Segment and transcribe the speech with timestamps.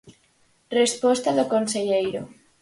[0.79, 2.21] Resposta do conselleiro.